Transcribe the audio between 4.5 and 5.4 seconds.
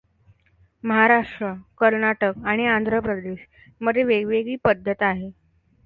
पद्धत आहे.